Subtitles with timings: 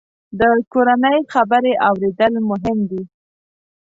[0.39, 0.41] د
[0.73, 3.01] کورنۍ خبرې اورېدل مهم دي.